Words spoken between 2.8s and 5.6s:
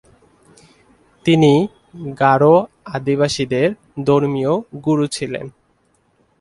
আদিবাসীদের ধর্মীয় গুরু ছিলেন।